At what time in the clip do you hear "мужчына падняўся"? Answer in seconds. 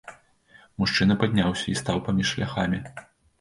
0.83-1.67